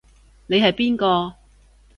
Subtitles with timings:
[0.47, 1.35] 你係邊個？